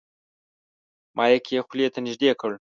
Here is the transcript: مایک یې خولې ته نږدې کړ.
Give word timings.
مایک 1.17 1.45
یې 1.53 1.59
خولې 1.67 1.87
ته 1.93 1.99
نږدې 2.05 2.29
کړ. 2.39 2.51